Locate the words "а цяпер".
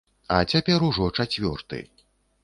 0.35-0.85